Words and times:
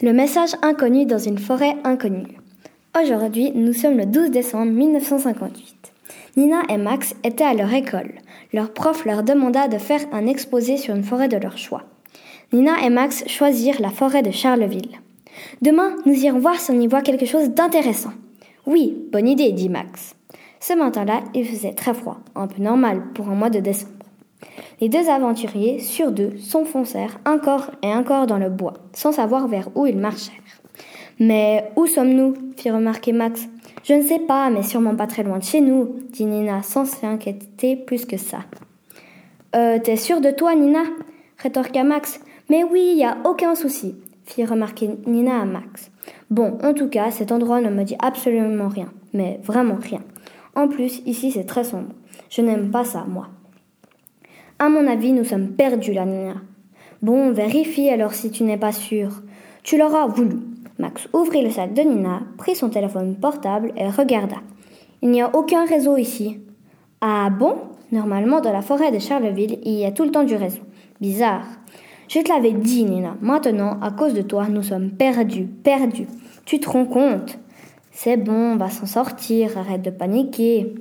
Le 0.00 0.12
message 0.12 0.50
inconnu 0.62 1.06
dans 1.06 1.18
une 1.18 1.38
forêt 1.38 1.74
inconnue. 1.82 2.38
Aujourd'hui, 2.96 3.50
nous 3.56 3.72
sommes 3.72 3.96
le 3.96 4.06
12 4.06 4.30
décembre 4.30 4.70
1958. 4.70 5.74
Nina 6.36 6.60
et 6.68 6.76
Max 6.76 7.16
étaient 7.24 7.42
à 7.42 7.52
leur 7.52 7.72
école. 7.74 8.12
Leur 8.52 8.72
prof 8.72 9.04
leur 9.04 9.24
demanda 9.24 9.66
de 9.66 9.76
faire 9.78 10.02
un 10.12 10.28
exposé 10.28 10.76
sur 10.76 10.94
une 10.94 11.02
forêt 11.02 11.26
de 11.26 11.36
leur 11.36 11.58
choix. 11.58 11.82
Nina 12.52 12.74
et 12.84 12.90
Max 12.90 13.26
choisirent 13.26 13.80
la 13.80 13.90
forêt 13.90 14.22
de 14.22 14.30
Charleville. 14.30 15.00
Demain, 15.62 15.96
nous 16.06 16.14
irons 16.14 16.38
voir 16.38 16.60
si 16.60 16.70
on 16.70 16.80
y 16.80 16.86
voit 16.86 17.02
quelque 17.02 17.26
chose 17.26 17.50
d'intéressant. 17.50 18.12
Oui, 18.66 18.96
bonne 19.10 19.26
idée, 19.26 19.50
dit 19.50 19.68
Max. 19.68 20.14
Ce 20.60 20.74
matin-là, 20.74 21.24
il 21.34 21.44
faisait 21.44 21.74
très 21.74 21.94
froid, 21.94 22.18
un 22.36 22.46
peu 22.46 22.62
normal 22.62 23.02
pour 23.14 23.28
un 23.28 23.34
mois 23.34 23.50
de 23.50 23.58
décembre. 23.58 23.97
Les 24.80 24.88
deux 24.88 25.08
aventuriers, 25.08 25.80
sur 25.80 26.12
deux, 26.12 26.36
s'enfoncèrent 26.38 27.18
encore 27.26 27.70
et 27.82 27.92
encore 27.92 28.26
dans 28.26 28.38
le 28.38 28.50
bois, 28.50 28.74
sans 28.92 29.12
savoir 29.12 29.48
vers 29.48 29.68
où 29.74 29.86
ils 29.86 29.96
marchèrent. 29.96 30.34
Mais 31.18 31.70
où 31.76 31.86
sommes-nous? 31.86 32.34
fit 32.56 32.70
remarquer 32.70 33.12
Max. 33.12 33.48
Je 33.82 33.94
ne 33.94 34.02
sais 34.02 34.20
pas, 34.20 34.50
mais 34.50 34.62
sûrement 34.62 34.94
pas 34.94 35.06
très 35.06 35.22
loin 35.22 35.38
de 35.38 35.44
chez 35.44 35.60
nous, 35.60 35.96
dit 36.10 36.26
Nina 36.26 36.62
sans 36.62 36.84
s'inquiéter 36.84 37.76
plus 37.76 38.04
que 38.04 38.16
ça. 38.16 38.38
Euh, 39.56 39.78
t'es 39.82 39.96
sûre 39.96 40.20
de 40.20 40.30
toi, 40.30 40.54
Nina? 40.54 40.82
rétorqua 41.38 41.82
Max. 41.84 42.20
Mais 42.50 42.64
oui, 42.64 42.94
y 42.96 43.04
a 43.04 43.18
aucun 43.24 43.54
souci, 43.54 43.96
fit 44.24 44.44
remarquer 44.44 44.90
Nina 45.06 45.40
à 45.40 45.44
Max. 45.44 45.90
Bon, 46.30 46.58
en 46.62 46.72
tout 46.72 46.88
cas, 46.88 47.10
cet 47.10 47.32
endroit 47.32 47.60
ne 47.60 47.70
me 47.70 47.82
dit 47.84 47.96
absolument 47.98 48.68
rien, 48.68 48.92
mais 49.12 49.40
vraiment 49.42 49.78
rien. 49.80 50.00
En 50.54 50.68
plus, 50.68 51.02
ici 51.06 51.30
c'est 51.30 51.44
très 51.44 51.64
sombre. 51.64 51.90
Je 52.30 52.42
n'aime 52.42 52.70
pas 52.70 52.84
ça, 52.84 53.04
moi. 53.08 53.28
À 54.60 54.68
mon 54.68 54.88
avis, 54.88 55.12
nous 55.12 55.22
sommes 55.22 55.50
perdus 55.50 55.92
là, 55.92 56.04
Nina. 56.04 56.34
Bon, 57.00 57.30
vérifie 57.30 57.90
alors 57.90 58.12
si 58.12 58.32
tu 58.32 58.42
n'es 58.42 58.56
pas 58.56 58.72
sûr. 58.72 59.22
Tu 59.62 59.78
l'auras 59.78 60.08
voulu. 60.08 60.34
Max 60.80 61.08
ouvrit 61.12 61.44
le 61.44 61.50
sac 61.50 61.74
de 61.74 61.82
Nina, 61.82 62.22
prit 62.38 62.56
son 62.56 62.68
téléphone 62.68 63.14
portable 63.14 63.72
et 63.76 63.88
regarda. 63.88 64.38
Il 65.00 65.10
n'y 65.10 65.22
a 65.22 65.30
aucun 65.36 65.64
réseau 65.64 65.96
ici. 65.96 66.40
Ah 67.00 67.30
bon? 67.30 67.54
Normalement, 67.92 68.40
dans 68.40 68.52
la 68.52 68.62
forêt 68.62 68.90
de 68.90 68.98
Charleville, 68.98 69.60
il 69.62 69.74
y 69.74 69.84
a 69.84 69.92
tout 69.92 70.02
le 70.02 70.10
temps 70.10 70.24
du 70.24 70.34
réseau. 70.34 70.62
Bizarre. 71.00 71.46
Je 72.08 72.18
te 72.18 72.28
l'avais 72.28 72.50
dit, 72.50 72.84
Nina. 72.84 73.16
Maintenant, 73.20 73.78
à 73.80 73.92
cause 73.92 74.14
de 74.14 74.22
toi, 74.22 74.48
nous 74.48 74.64
sommes 74.64 74.90
perdus, 74.90 75.46
perdus. 75.46 76.08
Tu 76.46 76.58
te 76.58 76.68
rends 76.68 76.86
compte? 76.86 77.38
C'est 77.92 78.16
bon, 78.16 78.54
on 78.54 78.56
va 78.56 78.70
s'en 78.70 78.86
sortir, 78.86 79.56
arrête 79.56 79.82
de 79.82 79.90
paniquer. 79.90 80.74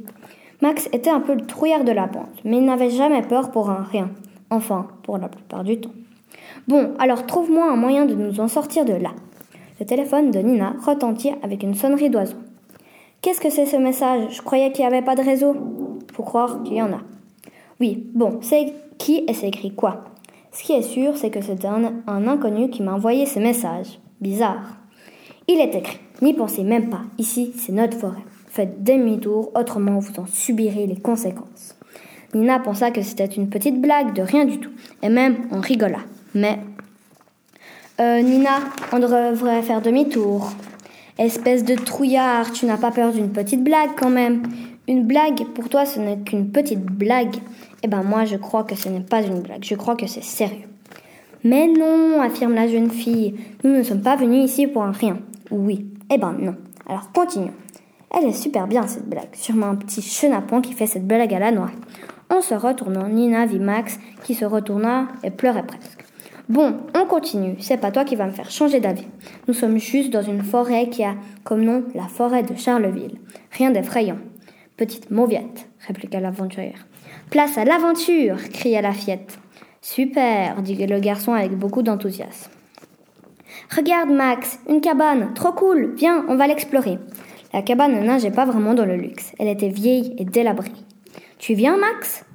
Max 0.62 0.90
était 0.92 1.10
un 1.10 1.20
peu 1.20 1.36
le 1.36 1.46
trouillard 1.46 1.84
de 1.84 1.92
la 1.92 2.08
bande, 2.08 2.26
mais 2.44 2.58
il 2.58 2.66
n'avait 2.66 2.90
jamais 2.90 3.22
peur 3.22 3.52
pour 3.52 3.70
un 3.70 3.84
rien. 3.84 4.10
Enfin, 4.50 4.88
pour 5.04 5.18
la 5.18 5.28
plupart 5.28 5.64
du 5.64 5.80
temps. 5.80 5.92
Bon, 6.68 6.94
alors 7.00 7.26
trouve-moi 7.26 7.72
un 7.72 7.76
moyen 7.76 8.06
de 8.06 8.16
nous 8.16 8.40
en 8.40 8.48
sortir 8.48 8.84
de 8.84 8.94
là. 8.94 9.12
Le 9.80 9.86
téléphone 9.86 10.32
de 10.32 10.40
Nina 10.40 10.74
retentit 10.84 11.32
avec 11.44 11.62
une 11.62 11.76
sonnerie 11.76 12.10
d'oiseau. 12.10 12.38
Qu'est-ce 13.22 13.42
que 13.42 13.50
c'est 13.50 13.66
ce 13.66 13.78
message? 13.78 14.38
Je 14.38 14.42
croyais 14.42 14.72
qu'il 14.72 14.82
n'y 14.84 14.94
avait 14.94 15.06
pas 15.06 15.16
de 15.16 15.22
réseau. 15.22 15.56
Faut 16.14 16.24
croire 16.24 16.64
qu'il 16.64 16.78
y 16.78 16.82
en 16.82 16.92
a. 16.92 17.02
Oui, 17.80 18.08
bon, 18.16 18.40
c'est 18.42 18.74
qui 18.98 19.24
et 19.28 19.34
c'est 19.34 19.50
écrit 19.50 19.72
quoi? 19.76 20.06
Ce 20.52 20.64
qui 20.64 20.74
est 20.74 20.82
sûr, 20.82 21.16
c'est 21.18 21.30
que 21.30 21.42
c'est 21.42 21.66
un, 21.66 21.94
un 22.08 22.28
inconnu 22.28 22.72
qui 22.72 22.82
m'a 22.82 22.94
envoyé 22.94 23.28
ce 23.28 23.40
message. 23.40 24.00
Bizarre. 24.22 24.78
Il 25.48 25.60
est 25.60 25.76
écrit. 25.76 26.00
N'y 26.22 26.34
pensez 26.34 26.64
même 26.64 26.90
pas. 26.90 27.02
Ici, 27.20 27.54
c'est 27.56 27.74
notre 27.74 27.98
forêt. 27.98 28.24
Faites 28.58 28.84
demi-tour, 28.84 29.52
autrement 29.54 30.00
vous 30.00 30.20
en 30.20 30.26
subirez 30.26 30.88
les 30.88 30.96
conséquences. 30.96 31.76
Nina 32.34 32.58
pensa 32.58 32.90
que 32.90 33.04
c'était 33.04 33.28
une 33.28 33.50
petite 33.50 33.80
blague 33.80 34.16
de 34.16 34.24
rien 34.24 34.46
du 34.46 34.58
tout, 34.60 34.72
et 35.04 35.10
même 35.10 35.36
on 35.52 35.60
rigola. 35.60 36.00
Mais... 36.34 36.58
Euh, 38.00 38.20
Nina, 38.24 38.62
on 38.92 38.98
devrait 38.98 39.62
faire 39.62 39.84
demi-tour. 39.84 40.50
Espèce 41.20 41.66
de 41.66 41.76
trouillard, 41.76 42.52
tu 42.52 42.66
n'as 42.66 42.78
pas 42.78 42.90
peur 42.90 43.12
d'une 43.12 43.30
petite 43.30 43.64
blague 43.64 43.92
quand 43.96 44.10
même. 44.10 44.42
Une 44.88 45.06
blague, 45.06 45.46
pour 45.54 45.70
toi, 45.70 45.86
ce 45.86 46.00
n'est 46.00 46.18
qu'une 46.18 46.50
petite 46.50 46.82
blague. 46.82 47.36
Eh 47.84 47.88
ben 47.88 48.02
moi, 48.02 48.26
je 48.26 48.38
crois 48.38 48.64
que 48.64 48.74
ce 48.74 48.90
n'est 48.90 49.02
pas 49.02 49.22
une 49.22 49.42
blague, 49.42 49.64
je 49.64 49.76
crois 49.76 49.96
que 49.96 50.08
c'est 50.08 50.24
sérieux. 50.24 50.68
Mais 51.44 51.68
non, 51.68 52.20
affirme 52.24 52.56
la 52.56 52.68
jeune 52.68 52.90
fille, 52.90 53.36
nous 53.64 53.70
ne 53.70 53.84
sommes 53.84 54.02
pas 54.02 54.16
venus 54.16 54.50
ici 54.50 54.66
pour 54.66 54.82
un 54.82 54.94
rien. 54.94 55.20
Oui, 55.52 55.86
eh 56.12 56.18
ben 56.18 56.36
non. 56.40 56.56
Alors 56.90 57.12
continuons. 57.12 57.54
Elle 58.10 58.26
est 58.26 58.34
super 58.34 58.68
bien 58.68 58.88
cette 58.88 59.08
blague, 59.08 59.34
sûrement 59.34 59.68
un 59.68 59.76
petit 59.76 60.02
chenapon 60.02 60.62
qui 60.62 60.74
fait 60.74 60.88
cette 60.88 61.06
blague 61.06 61.34
à 61.34 61.40
la 61.40 61.52
noix. 61.52 61.72
En 62.30 62.42
se 62.42 62.56
retournant, 62.56 63.08
Nina 63.08 63.46
vit 63.46 63.60
Max 63.60 64.00
qui 64.24 64.34
se 64.34 64.46
retourna 64.46 65.08
et 65.24 65.32
pleurait 65.32 65.66
presque. 65.66 66.06
Bon, 66.50 66.78
on 66.96 67.06
continue, 67.06 67.58
c'est 67.60 67.78
pas 67.78 67.92
toi 67.92 68.06
qui 68.06 68.16
vas 68.16 68.26
me 68.26 68.32
faire 68.32 68.50
changer 68.50 68.80
d'avis. 68.80 69.08
Nous 69.50 69.54
sommes 69.54 69.78
juste 69.78 70.12
dans 70.12 70.22
une 70.22 70.44
forêt 70.44 70.88
qui 70.90 71.04
a 71.04 71.16
comme 71.44 71.64
nom 71.64 71.84
la 71.94 72.08
forêt 72.08 72.44
de 72.44 72.56
Charleville. 72.56 73.20
Rien 73.52 73.72
d'effrayant. 73.72 74.18
Petite 74.78 75.12
mauviette, 75.12 75.68
répliqua 75.86 76.22
l'aventurière. 76.22 76.86
Place 77.30 77.58
à 77.58 77.66
l'aventure 77.66 78.38
cria 78.54 78.82
la 78.82 78.94
fiette. 78.94 79.38
Super, 79.82 80.62
dit 80.62 80.76
le 80.76 81.00
garçon 81.00 81.34
avec 81.34 81.52
beaucoup 81.52 81.82
d'enthousiasme. 81.82 82.52
Regarde, 83.76 84.10
Max, 84.10 84.60
une 84.70 84.80
cabane, 84.82 85.34
trop 85.34 85.52
cool, 85.52 85.94
viens, 85.98 86.24
on 86.30 86.36
va 86.36 86.48
l'explorer. 86.48 87.00
La 87.54 87.62
cabane 87.62 87.94
ne 87.94 88.06
nageait 88.06 88.32
pas 88.32 88.46
vraiment 88.46 88.74
dans 88.74 88.86
le 88.86 88.96
luxe. 88.96 89.34
Elle 89.40 89.48
était 89.48 89.70
vieille 89.70 90.16
et 90.18 90.26
délabrée. 90.26 90.72
Tu 91.40 91.54
viens, 91.54 91.78
Max? 91.78 92.26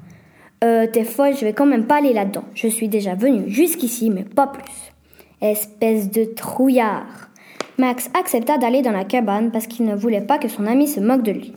Euh, 0.64 0.86
t'es 0.86 1.04
folle, 1.04 1.36
je 1.36 1.44
vais 1.44 1.52
quand 1.52 1.66
même 1.66 1.86
pas 1.86 1.98
aller 1.98 2.12
là-dedans. 2.12 2.44
Je 2.54 2.68
suis 2.68 2.88
déjà 2.88 3.14
venu 3.14 3.48
jusqu'ici, 3.48 4.10
mais 4.10 4.24
pas 4.24 4.46
plus. 4.46 4.92
Espèce 5.40 6.10
de 6.10 6.24
trouillard. 6.24 7.30
Max 7.78 8.10
accepta 8.18 8.58
d'aller 8.58 8.82
dans 8.82 8.92
la 8.92 9.04
cabane 9.04 9.50
parce 9.50 9.66
qu'il 9.66 9.86
ne 9.86 9.96
voulait 9.96 10.20
pas 10.20 10.38
que 10.38 10.48
son 10.48 10.66
ami 10.66 10.86
se 10.86 11.00
moque 11.00 11.22
de 11.22 11.32
lui. 11.32 11.52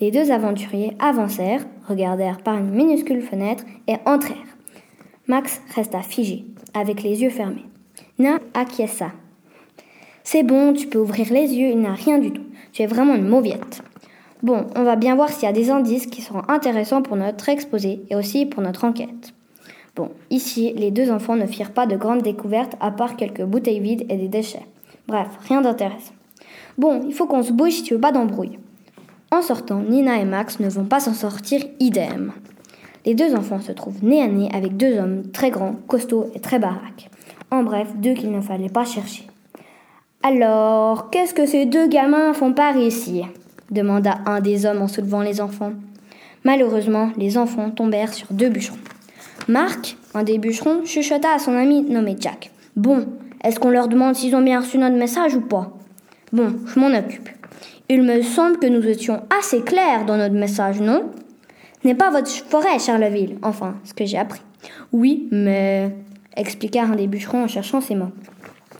Les 0.00 0.10
deux 0.10 0.30
aventuriers 0.30 0.94
avancèrent, 0.98 1.64
regardèrent 1.88 2.42
par 2.42 2.58
une 2.58 2.70
minuscule 2.70 3.22
fenêtre 3.22 3.64
et 3.88 3.96
entrèrent. 4.04 4.36
Max 5.26 5.62
resta 5.74 6.02
figé, 6.02 6.44
avec 6.74 7.02
les 7.02 7.22
yeux 7.22 7.30
fermés. 7.30 7.64
Na 8.18 8.38
acquiesça. 8.52 9.12
C'est 10.28 10.42
bon, 10.42 10.72
tu 10.72 10.88
peux 10.88 10.98
ouvrir 10.98 11.32
les 11.32 11.54
yeux, 11.54 11.68
il 11.68 11.78
n'y 11.78 11.86
a 11.86 11.92
rien 11.92 12.18
du 12.18 12.32
tout. 12.32 12.42
Tu 12.72 12.82
es 12.82 12.86
vraiment 12.86 13.14
une 13.14 13.28
mauviette. 13.28 13.84
Bon, 14.42 14.66
on 14.74 14.82
va 14.82 14.96
bien 14.96 15.14
voir 15.14 15.28
s'il 15.28 15.44
y 15.44 15.46
a 15.46 15.52
des 15.52 15.70
indices 15.70 16.08
qui 16.08 16.20
seront 16.20 16.42
intéressants 16.48 17.00
pour 17.00 17.14
notre 17.14 17.48
exposé 17.48 18.00
et 18.10 18.16
aussi 18.16 18.44
pour 18.44 18.60
notre 18.60 18.82
enquête. 18.82 19.32
Bon, 19.94 20.10
ici, 20.30 20.72
les 20.74 20.90
deux 20.90 21.12
enfants 21.12 21.36
ne 21.36 21.46
firent 21.46 21.70
pas 21.70 21.86
de 21.86 21.96
grandes 21.96 22.22
découvertes 22.22 22.74
à 22.80 22.90
part 22.90 23.14
quelques 23.14 23.44
bouteilles 23.44 23.78
vides 23.78 24.04
et 24.08 24.16
des 24.16 24.26
déchets. 24.26 24.66
Bref, 25.06 25.28
rien 25.46 25.60
d'intéressant. 25.60 26.14
Bon, 26.76 27.04
il 27.06 27.14
faut 27.14 27.26
qu'on 27.26 27.44
se 27.44 27.52
bouge 27.52 27.74
si 27.74 27.82
tu 27.84 27.94
veux 27.94 28.00
pas 28.00 28.10
d'embrouille. 28.10 28.58
En 29.30 29.42
sortant, 29.42 29.78
Nina 29.78 30.18
et 30.18 30.24
Max 30.24 30.58
ne 30.58 30.68
vont 30.68 30.86
pas 30.86 30.98
s'en 30.98 31.14
sortir 31.14 31.62
idem. 31.78 32.32
Les 33.04 33.14
deux 33.14 33.36
enfants 33.36 33.60
se 33.60 33.70
trouvent 33.70 34.04
nez 34.04 34.22
à 34.22 34.26
nez 34.26 34.48
avec 34.52 34.76
deux 34.76 34.98
hommes 34.98 35.30
très 35.30 35.50
grands, 35.50 35.76
costauds 35.86 36.32
et 36.34 36.40
très 36.40 36.58
baraques. 36.58 37.10
En 37.52 37.62
bref, 37.62 37.94
deux 37.94 38.14
qu'il 38.14 38.32
ne 38.32 38.40
fallait 38.40 38.68
pas 38.68 38.84
chercher. 38.84 39.28
Alors, 40.28 41.08
qu'est-ce 41.10 41.34
que 41.34 41.46
ces 41.46 41.66
deux 41.66 41.86
gamins 41.86 42.32
font 42.32 42.52
par 42.52 42.76
ici 42.76 43.22
demanda 43.70 44.18
un 44.26 44.40
des 44.40 44.66
hommes 44.66 44.82
en 44.82 44.88
soulevant 44.88 45.20
les 45.20 45.40
enfants. 45.40 45.70
Malheureusement, 46.42 47.10
les 47.16 47.38
enfants 47.38 47.70
tombèrent 47.70 48.12
sur 48.12 48.26
deux 48.32 48.48
bûcherons. 48.48 48.76
Marc, 49.46 49.96
un 50.14 50.24
des 50.24 50.38
bûcherons, 50.38 50.84
chuchota 50.84 51.32
à 51.32 51.38
son 51.38 51.56
ami 51.56 51.82
nommé 51.82 52.16
Jack. 52.18 52.50
Bon, 52.74 53.06
est-ce 53.44 53.60
qu'on 53.60 53.70
leur 53.70 53.86
demande 53.86 54.16
s'ils 54.16 54.34
ont 54.34 54.42
bien 54.42 54.58
reçu 54.58 54.78
notre 54.78 54.96
message 54.96 55.36
ou 55.36 55.42
pas? 55.42 55.70
Bon, 56.32 56.56
je 56.66 56.80
m'en 56.80 56.88
occupe. 56.88 57.28
Il 57.88 58.02
me 58.02 58.20
semble 58.22 58.58
que 58.58 58.66
nous 58.66 58.84
étions 58.84 59.22
assez 59.38 59.62
clairs 59.62 60.06
dans 60.06 60.16
notre 60.16 60.34
message, 60.34 60.80
non? 60.80 61.04
Ce 61.82 61.86
n'est 61.86 61.94
pas 61.94 62.10
votre 62.10 62.28
forêt, 62.28 62.80
Charleville, 62.80 63.38
enfin, 63.42 63.76
ce 63.84 63.94
que 63.94 64.04
j'ai 64.04 64.18
appris. 64.18 64.42
Oui, 64.92 65.28
mais... 65.30 65.94
expliqua 66.36 66.82
un 66.82 66.96
des 66.96 67.06
bûcherons 67.06 67.44
en 67.44 67.48
cherchant 67.48 67.80
ses 67.80 67.94
mots. 67.94 68.10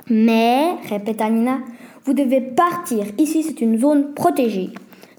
Mais, 0.09 0.77
répéta 0.89 1.29
Nina, 1.29 1.59
vous 2.05 2.13
devez 2.13 2.41
partir. 2.41 3.05
Ici, 3.19 3.43
c'est 3.43 3.61
une 3.61 3.79
zone 3.79 4.15
protégée. 4.15 4.71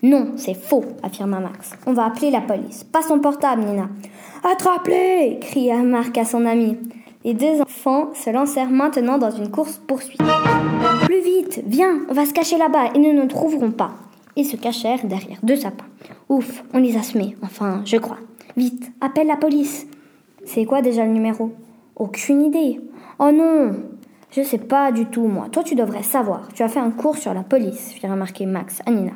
Non, 0.01 0.33
c'est 0.37 0.53
faux, 0.53 0.85
affirma 1.03 1.39
Max. 1.39 1.71
On 1.85 1.93
va 1.93 2.05
appeler 2.05 2.31
la 2.31 2.41
police. 2.41 2.83
Pas 2.85 3.01
son 3.01 3.19
portable, 3.19 3.63
Nina. 3.63 3.89
Attrape-les 4.49 5.39
cria 5.41 5.77
Marc 5.77 6.17
à 6.17 6.23
son 6.23 6.45
ami. 6.45 6.77
Les 7.25 7.33
deux 7.33 7.61
enfants 7.61 8.13
se 8.13 8.29
lancèrent 8.29 8.69
maintenant 8.69 9.17
dans 9.17 9.31
une 9.31 9.51
course-poursuite. 9.51 10.21
Plus 11.05 11.21
vite, 11.21 11.61
viens, 11.65 11.99
on 12.09 12.13
va 12.13 12.25
se 12.25 12.33
cacher 12.33 12.57
là-bas 12.57 12.91
et 12.95 12.99
nous 12.99 13.11
ne 13.11 13.25
trouverons 13.25 13.71
pas. 13.71 13.91
Ils 14.37 14.45
se 14.45 14.55
cachèrent 14.55 15.05
derrière 15.05 15.39
deux 15.43 15.57
sapins. 15.57 15.85
Ouf, 16.29 16.63
on 16.73 16.77
les 16.77 16.95
a 16.95 17.01
semés, 17.01 17.35
enfin, 17.41 17.81
je 17.83 17.97
crois. 17.97 18.19
Vite, 18.55 18.91
appelle 19.01 19.27
la 19.27 19.35
police. 19.35 19.87
C'est 20.45 20.63
quoi 20.63 20.81
déjà 20.81 21.03
le 21.05 21.11
numéro? 21.11 21.51
Aucune 21.97 22.43
idée. 22.43 22.79
Oh 23.19 23.31
non 23.31 23.71
Je 24.31 24.41
sais 24.41 24.57
pas 24.57 24.91
du 24.91 25.05
tout, 25.05 25.27
moi. 25.27 25.47
Toi, 25.51 25.63
tu 25.63 25.75
devrais 25.75 26.03
savoir. 26.03 26.49
Tu 26.53 26.63
as 26.63 26.67
fait 26.67 26.79
un 26.79 26.91
cours 26.91 27.17
sur 27.17 27.33
la 27.33 27.43
police, 27.43 27.91
fit 27.93 28.05
remarquer 28.07 28.45
Max 28.45 28.81
à 28.85 28.91
Nina. 28.91 29.13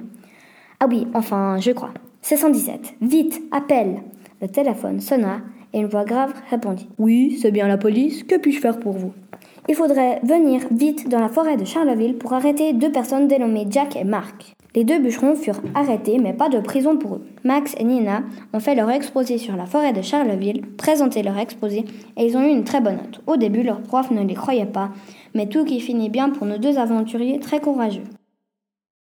Ah 0.80 0.88
oui, 0.90 1.08
enfin, 1.14 1.58
je 1.60 1.72
crois. 1.72 1.94
C'est 2.22 2.38
117. 2.38 2.96
Vite, 3.02 3.42
appelle. 3.52 4.02
Le 4.42 4.48
téléphone 4.48 5.00
sonna 5.00 5.42
et 5.74 5.80
une 5.80 5.88
voix 5.88 6.06
grave 6.06 6.34
répondit. 6.50 6.90
Oui, 6.98 7.38
c'est 7.42 7.52
bien 7.52 7.68
la 7.68 7.78
police. 7.78 8.24
Que 8.24 8.38
puis-je 8.38 8.60
faire 8.60 8.80
pour 8.80 8.94
vous? 8.94 9.14
Il 9.68 9.76
faudrait 9.76 10.20
venir 10.24 10.62
vite 10.72 11.08
dans 11.08 11.20
la 11.20 11.30
forêt 11.30 11.58
de 11.58 11.66
Charleville 11.66 12.18
pour 12.18 12.34
arrêter 12.34 12.74
deux 12.74 12.92
personnes 12.92 13.28
dénommées 13.28 13.68
Jack 13.70 13.96
et 13.96 14.04
Mark. 14.04 14.56
Les 14.74 14.86
deux 14.86 15.00
bûcherons 15.00 15.36
furent 15.36 15.62
arrêtés, 15.76 16.18
mais 16.18 16.32
pas 16.32 16.48
de 16.48 16.60
prison 16.60 16.96
pour 16.96 17.16
eux. 17.16 17.26
Max 17.44 17.76
et 17.78 17.84
Nina 17.84 18.24
ont 18.54 18.62
fait 18.62 18.74
leur 18.74 18.90
exposé 18.90 19.38
sur 19.38 19.58
la 19.58 19.66
forêt 19.66 19.92
de 19.92 20.02
Charleville, 20.02 20.62
présenté 20.78 21.24
leur 21.24 21.38
exposé, 21.38 21.84
et 22.16 22.26
ils 22.26 22.38
ont 22.38 22.42
eu 22.42 22.50
une 22.50 22.64
très 22.64 22.80
bonne 22.80 22.96
note. 22.96 23.22
Au 23.28 23.36
début, 23.36 23.64
leur 23.64 23.82
prof 23.82 24.12
ne 24.12 24.24
les 24.24 24.34
croyait 24.34 24.66
pas, 24.66 24.92
mais 25.34 25.48
tout 25.48 25.66
qui 25.66 25.82
finit 25.82 26.10
bien 26.10 26.30
pour 26.30 26.48
nos 26.48 26.58
deux 26.58 26.78
aventuriers 26.78 27.40
très 27.42 27.60
courageux. 27.60 28.04